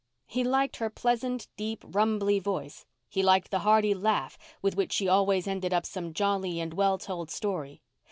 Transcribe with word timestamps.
He 0.25 0.43
liked 0.43 0.77
her 0.77 0.89
pleasant, 0.89 1.47
deep, 1.57 1.83
rumbly 1.85 2.39
voice; 2.39 2.85
he 3.07 3.21
liked 3.21 3.51
the 3.51 3.59
hearty 3.59 3.93
laugh 3.93 4.35
with 4.59 4.75
which 4.75 4.91
she 4.93 5.07
always 5.07 5.47
ended 5.47 5.75
up 5.75 5.85
some 5.85 6.11
jolly 6.11 6.59
and 6.59 6.73
well 6.73 6.97
told 6.97 7.29
story. 7.29 7.83